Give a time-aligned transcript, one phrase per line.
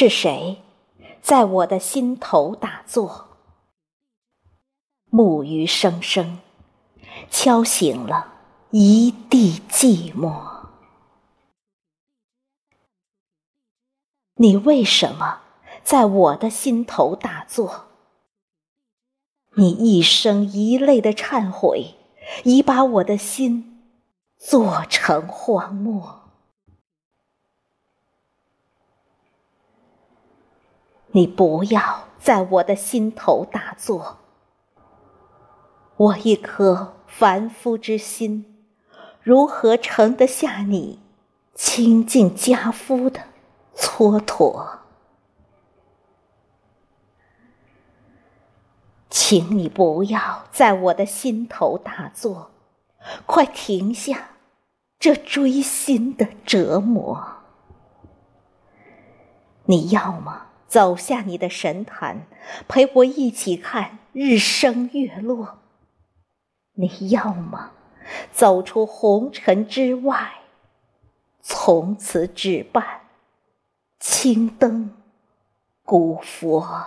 [0.00, 0.62] 是谁
[1.20, 3.36] 在我的心头打坐？
[5.10, 6.38] 木鱼声声
[7.28, 8.32] 敲醒了
[8.70, 10.68] 一地寂寞。
[14.36, 15.42] 你为什么
[15.84, 17.88] 在我的心头打坐？
[19.56, 21.96] 你一声一泪的忏悔，
[22.44, 23.82] 已把我的心
[24.38, 26.29] 做成荒漠。
[31.12, 34.18] 你不要在我的心头打坐，
[35.96, 38.64] 我一颗凡夫之心，
[39.20, 41.00] 如何盛得下你
[41.54, 43.20] 清净家夫的
[43.74, 44.78] 蹉跎？
[49.08, 52.52] 请你不要在我的心头打坐，
[53.26, 54.30] 快停下
[55.00, 57.38] 这锥心的折磨。
[59.64, 60.46] 你要么？
[60.70, 62.28] 走下你的神坛，
[62.68, 65.58] 陪我一起看日升月落。
[66.74, 67.72] 你要么
[68.30, 70.42] 走出红尘之外，
[71.40, 73.00] 从此只伴
[73.98, 74.94] 青灯
[75.82, 76.86] 古佛。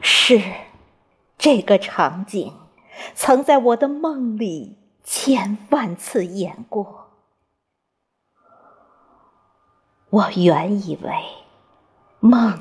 [0.00, 0.42] 是
[1.38, 2.52] 这个场景，
[3.14, 7.07] 曾在我的梦里千万次演过。
[10.10, 11.10] 我原以为
[12.20, 12.60] 梦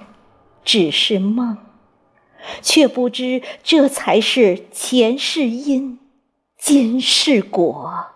[0.65, 1.57] 只是梦，
[2.61, 5.99] 却不知这才是前世因，
[6.57, 8.07] 今世果。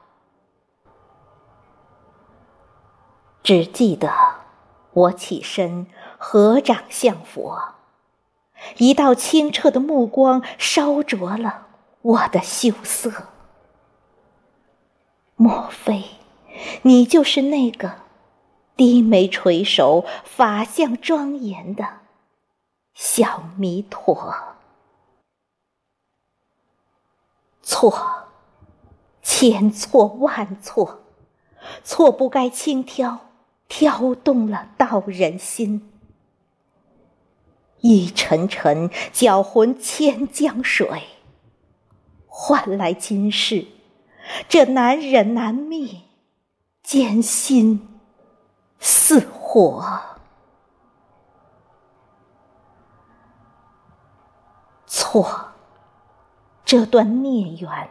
[3.42, 4.12] 只记得
[4.92, 5.88] 我起身
[6.18, 7.76] 合掌向佛，
[8.78, 11.68] 一道清澈的目光烧灼了
[12.02, 13.12] 我的羞涩。
[15.38, 16.04] 莫非
[16.84, 18.11] 你就是那个？
[18.76, 22.00] 低眉垂首、法相庄严的
[22.94, 24.34] 小弥陀，
[27.62, 28.28] 错，
[29.22, 31.04] 千错万错，
[31.84, 33.30] 错不该轻挑，
[33.68, 35.92] 挑动了道人心，
[37.82, 41.04] 一沉沉搅浑千江水，
[42.28, 43.68] 换来今世
[44.50, 46.02] 这难忍难灭
[46.82, 47.91] 艰辛。
[48.84, 49.88] 似火，
[54.88, 55.52] 错，
[56.66, 57.90] 这段孽缘，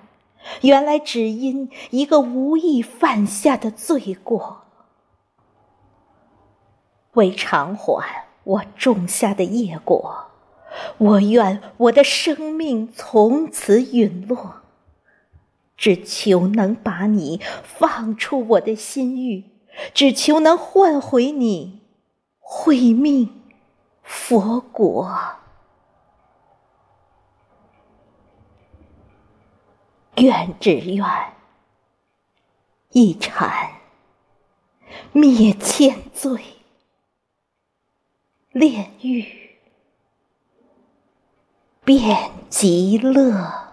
[0.62, 4.62] 原来只因一个无意犯下的罪过。
[7.12, 10.26] 为偿还我种下的业果，
[10.98, 14.56] 我愿我的生命从此陨落，
[15.76, 19.44] 只求能把你放出我的心域。
[19.94, 21.82] 只求能换回你
[22.38, 23.42] 慧命
[24.02, 25.10] 佛果，
[30.16, 31.06] 愿只愿
[32.90, 33.70] 一禅
[35.12, 36.42] 灭千罪，
[38.50, 39.56] 炼狱
[41.84, 43.72] 变极乐，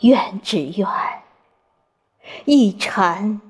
[0.00, 1.11] 愿只愿。
[2.44, 3.40] 一禅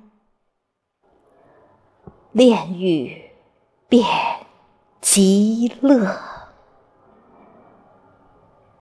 [2.33, 3.31] 炼狱
[3.89, 4.07] 便
[5.01, 6.32] 极乐。